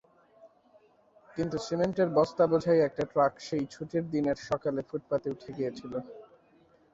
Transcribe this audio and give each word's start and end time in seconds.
কিন্তু 1.29 1.57
সিমেন্টের 1.65 2.09
বস্তা 2.17 2.43
বোঝাই 2.51 2.79
একটি 2.81 3.03
ট্রাক 3.11 3.33
সেই 3.47 3.63
ছুটির 3.73 4.05
দিনের 4.13 4.37
সকালে 4.49 4.81
ফুটপাতে 4.89 5.27
উঠে 5.33 5.51
গিয়েছিল। 5.57 5.93